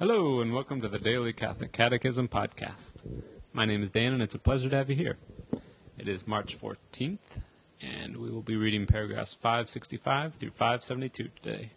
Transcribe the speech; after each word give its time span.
Hello, 0.00 0.40
and 0.40 0.54
welcome 0.54 0.80
to 0.80 0.88
the 0.88 0.98
Daily 0.98 1.34
Catholic 1.34 1.72
Catechism 1.72 2.26
Podcast. 2.26 2.94
My 3.52 3.66
name 3.66 3.82
is 3.82 3.90
Dan, 3.90 4.14
and 4.14 4.22
it's 4.22 4.34
a 4.34 4.38
pleasure 4.38 4.70
to 4.70 4.76
have 4.76 4.88
you 4.88 4.96
here. 4.96 5.18
It 5.98 6.08
is 6.08 6.26
March 6.26 6.58
14th, 6.58 7.18
and 7.82 8.16
we 8.16 8.30
will 8.30 8.40
be 8.40 8.56
reading 8.56 8.86
paragraphs 8.86 9.34
565 9.34 10.36
through 10.36 10.52
572 10.52 11.28
today. 11.42 11.72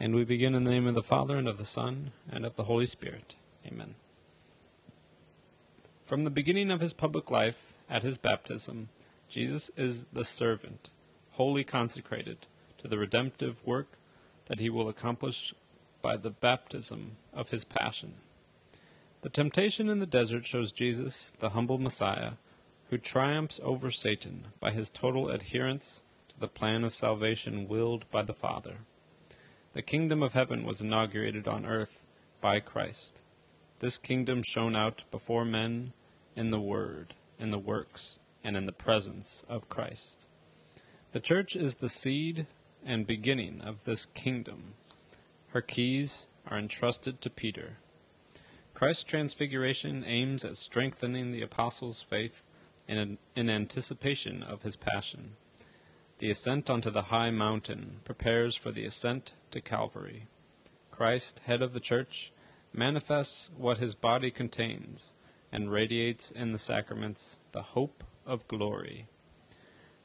And 0.00 0.14
we 0.14 0.24
begin 0.24 0.54
in 0.54 0.64
the 0.64 0.70
name 0.70 0.86
of 0.86 0.94
the 0.94 1.02
Father, 1.02 1.36
and 1.36 1.46
of 1.46 1.58
the 1.58 1.66
Son, 1.66 2.12
and 2.30 2.46
of 2.46 2.56
the 2.56 2.64
Holy 2.64 2.86
Spirit. 2.86 3.34
Amen. 3.66 3.94
From 6.06 6.22
the 6.22 6.30
beginning 6.30 6.70
of 6.70 6.80
his 6.80 6.94
public 6.94 7.30
life, 7.30 7.74
at 7.90 8.04
his 8.04 8.16
baptism, 8.16 8.88
Jesus 9.28 9.70
is 9.76 10.06
the 10.14 10.24
servant, 10.24 10.88
wholly 11.32 11.62
consecrated 11.62 12.46
to 12.78 12.88
the 12.88 12.96
redemptive 12.96 13.62
work 13.66 13.98
that 14.46 14.60
he 14.60 14.70
will 14.70 14.88
accomplish 14.88 15.52
by 16.02 16.16
the 16.16 16.30
baptism 16.30 17.16
of 17.32 17.50
his 17.50 17.64
passion. 17.64 18.14
The 19.20 19.28
temptation 19.28 19.88
in 19.88 19.98
the 19.98 20.06
desert 20.06 20.46
shows 20.46 20.72
Jesus, 20.72 21.32
the 21.38 21.50
humble 21.50 21.78
Messiah, 21.78 22.32
who 22.90 22.98
triumphs 22.98 23.60
over 23.62 23.90
Satan 23.90 24.48
by 24.60 24.70
his 24.70 24.90
total 24.90 25.28
adherence 25.28 26.02
to 26.28 26.38
the 26.38 26.48
plan 26.48 26.84
of 26.84 26.94
salvation 26.94 27.68
willed 27.68 28.08
by 28.10 28.22
the 28.22 28.34
Father. 28.34 28.78
The 29.72 29.82
kingdom 29.82 30.22
of 30.22 30.32
heaven 30.32 30.64
was 30.64 30.80
inaugurated 30.80 31.46
on 31.46 31.66
earth 31.66 32.00
by 32.40 32.60
Christ. 32.60 33.20
This 33.80 33.98
kingdom 33.98 34.42
shone 34.42 34.74
out 34.74 35.04
before 35.10 35.44
men 35.44 35.92
in 36.34 36.50
the 36.50 36.60
Word, 36.60 37.14
in 37.38 37.50
the 37.50 37.58
works, 37.58 38.20
and 38.42 38.56
in 38.56 38.66
the 38.66 38.72
presence 38.72 39.44
of 39.48 39.68
Christ. 39.68 40.26
The 41.12 41.20
Church 41.20 41.56
is 41.56 41.76
the 41.76 41.88
seed 41.88 42.46
and 42.84 43.06
beginning 43.06 43.60
of 43.60 43.84
this 43.84 44.06
kingdom. 44.06 44.74
Her 45.48 45.62
keys 45.62 46.26
are 46.46 46.58
entrusted 46.58 47.20
to 47.20 47.30
Peter. 47.30 47.78
Christ's 48.74 49.04
transfiguration 49.04 50.04
aims 50.06 50.44
at 50.44 50.56
strengthening 50.56 51.30
the 51.30 51.42
apostles' 51.42 52.02
faith 52.02 52.44
in, 52.86 53.18
in 53.34 53.50
anticipation 53.50 54.42
of 54.42 54.62
his 54.62 54.76
passion. 54.76 55.36
The 56.18 56.30
ascent 56.30 56.68
onto 56.68 56.90
the 56.90 57.02
high 57.02 57.30
mountain 57.30 58.00
prepares 58.04 58.56
for 58.56 58.70
the 58.70 58.84
ascent 58.84 59.34
to 59.50 59.60
Calvary. 59.60 60.26
Christ, 60.90 61.40
head 61.46 61.62
of 61.62 61.72
the 61.72 61.80
church, 61.80 62.32
manifests 62.72 63.50
what 63.56 63.78
his 63.78 63.94
body 63.94 64.30
contains 64.30 65.14
and 65.50 65.72
radiates 65.72 66.30
in 66.30 66.52
the 66.52 66.58
sacraments 66.58 67.38
the 67.52 67.62
hope 67.62 68.04
of 68.26 68.46
glory. 68.48 69.06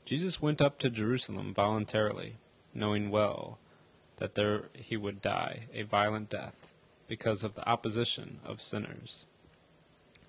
Jesus 0.05 0.41
went 0.41 0.61
up 0.61 0.80
to 0.80 0.89
Jerusalem 0.89 1.53
voluntarily, 1.53 2.38
knowing 2.73 3.09
well 3.09 3.59
that 4.17 4.36
there 4.36 4.66
he 4.73 4.97
would 4.97 5.22
die 5.22 5.67
a 5.73 5.83
violent 5.83 6.30
death 6.30 6.73
because 7.08 7.44
of 7.44 7.56
the 7.56 7.67
opposition 7.67 8.39
of 8.45 8.61
sinners. 8.61 9.25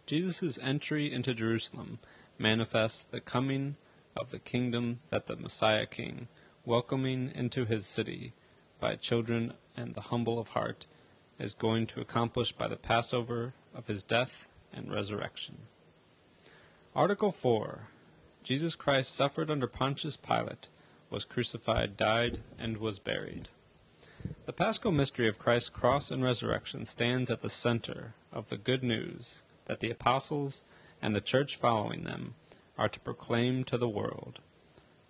Jesus' 0.06 0.58
entry 0.58 1.12
into 1.12 1.32
Jerusalem 1.34 1.98
manifests 2.38 3.04
the 3.04 3.20
coming 3.20 3.76
of 4.16 4.30
the 4.30 4.38
kingdom 4.38 5.00
that 5.10 5.26
the 5.26 5.36
Messiah 5.36 5.86
King, 5.86 6.28
welcoming 6.64 7.30
into 7.34 7.64
his 7.64 7.86
city 7.86 8.32
by 8.80 8.96
children 8.96 9.54
and 9.76 9.94
the 9.94 10.02
humble 10.02 10.38
of 10.38 10.48
heart, 10.48 10.86
is 11.38 11.54
going 11.54 11.86
to 11.86 12.00
accomplish 12.00 12.52
by 12.52 12.68
the 12.68 12.76
Passover 12.76 13.54
of 13.74 13.86
his 13.86 14.02
death 14.02 14.48
and 14.72 14.92
resurrection. 14.92 15.56
Article 16.94 17.32
4 17.32 17.88
Jesus 18.42 18.76
Christ 18.76 19.14
suffered 19.14 19.50
under 19.50 19.66
Pontius 19.66 20.18
Pilate, 20.18 20.68
was 21.08 21.24
crucified, 21.24 21.96
died, 21.96 22.40
and 22.58 22.76
was 22.76 22.98
buried. 22.98 23.48
The 24.46 24.52
paschal 24.52 24.92
mystery 24.92 25.26
of 25.26 25.38
Christ's 25.38 25.70
cross 25.70 26.10
and 26.10 26.22
resurrection 26.22 26.84
stands 26.84 27.30
at 27.30 27.40
the 27.40 27.48
center 27.48 28.12
of 28.30 28.50
the 28.50 28.58
good 28.58 28.84
news 28.84 29.42
that 29.64 29.80
the 29.80 29.90
apostles 29.90 30.64
and 31.00 31.16
the 31.16 31.22
church 31.22 31.56
following 31.56 32.04
them 32.04 32.34
are 32.76 32.90
to 32.90 33.00
proclaim 33.00 33.64
to 33.64 33.78
the 33.78 33.88
world. 33.88 34.40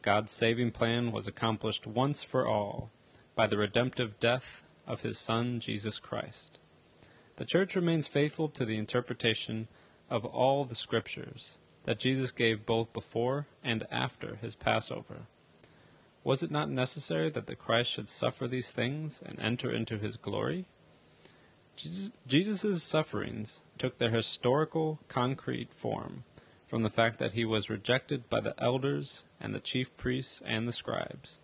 God's 0.03 0.31
saving 0.31 0.71
plan 0.71 1.11
was 1.11 1.27
accomplished 1.27 1.85
once 1.85 2.23
for 2.23 2.47
all 2.47 2.91
by 3.35 3.49
the 3.49 3.59
redemptive 3.59 4.21
death 4.21 4.63
of 4.87 5.01
his 5.01 5.19
Son, 5.19 5.59
Jesus 5.59 5.99
Christ. 5.99 6.61
The 7.35 7.45
Church 7.45 7.75
remains 7.75 8.07
faithful 8.07 8.49
to 8.51 8.65
the 8.65 8.79
interpretation 8.79 9.67
of 10.09 10.25
all 10.25 10.65
the 10.65 10.77
Scriptures 10.77 11.59
that 11.87 11.99
Jesus 11.99 12.31
gave 12.31 12.65
both 12.65 12.93
before 12.93 13.47
and 13.65 13.85
after 13.91 14.37
his 14.37 14.55
Passover. 14.55 15.27
Was 16.25 16.43
it 16.43 16.51
not 16.51 16.71
necessary 16.71 17.29
that 17.29 17.47
the 17.47 17.55
Christ 17.55 17.91
should 17.91 18.09
suffer 18.09 18.49
these 18.49 18.73
things 18.73 19.23
and 19.25 19.39
enter 19.39 19.71
into 19.71 19.99
his 19.99 20.17
glory? 20.17 20.65
Jesus' 22.27 22.83
sufferings 22.83 23.63
took 23.77 23.99
their 23.99 24.11
historical, 24.11 25.01
concrete 25.09 25.75
form 25.75 26.25
from 26.67 26.83
the 26.83 26.91
fact 26.91 27.19
that 27.19 27.33
he 27.33 27.45
was 27.45 27.69
rejected 27.69 28.31
by 28.31 28.41
the 28.41 28.55
elders 28.59 29.25
and 29.39 29.55
the 29.55 29.61
chief 29.61 29.95
priests 29.99 30.41
and 30.47 30.67
the 30.67 30.73
scribes, 30.73 31.41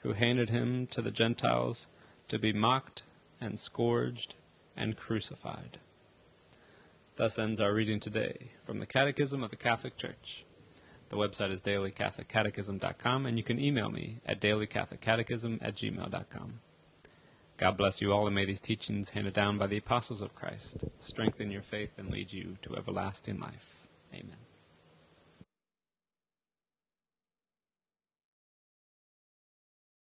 who 0.00 0.12
handed 0.12 0.48
him 0.48 0.86
to 0.86 1.02
the 1.02 1.10
Gentiles 1.10 1.88
to 2.28 2.38
be 2.38 2.52
mocked 2.52 3.02
and 3.40 3.58
scourged 3.58 4.36
and 4.76 4.96
crucified. 4.96 5.78
Thus 7.16 7.38
ends 7.38 7.60
our 7.60 7.74
reading 7.74 7.98
today 7.98 8.52
from 8.64 8.78
the 8.78 8.86
Catechism 8.86 9.42
of 9.42 9.50
the 9.50 9.56
Catholic 9.56 9.96
Church. 9.96 10.44
The 11.10 11.16
website 11.16 11.50
is 11.50 11.60
dailycatholiccatechism.com, 11.60 13.26
and 13.26 13.36
you 13.36 13.42
can 13.42 13.60
email 13.60 13.90
me 13.90 14.20
at 14.24 14.40
dailycatholiccatechism 14.40 15.58
at 15.60 15.74
gmail.com. 15.74 16.60
God 17.56 17.76
bless 17.76 18.00
you 18.00 18.12
all, 18.12 18.26
and 18.26 18.34
may 18.34 18.46
these 18.46 18.60
teachings 18.60 19.10
handed 19.10 19.34
down 19.34 19.58
by 19.58 19.66
the 19.66 19.76
apostles 19.76 20.22
of 20.22 20.34
Christ 20.34 20.84
strengthen 20.98 21.50
your 21.50 21.62
faith 21.62 21.98
and 21.98 22.10
lead 22.10 22.32
you 22.32 22.56
to 22.62 22.76
everlasting 22.76 23.38
life. 23.38 23.86
Amen. 24.14 24.39